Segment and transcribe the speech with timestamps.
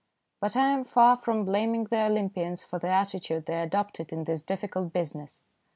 [0.39, 4.41] But I am far from blaming the Olympians for the attitude they adopted in this
[4.41, 5.43] difficult busi ness.